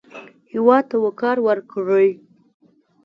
[0.53, 2.09] هېواد ته وقار ورکړئ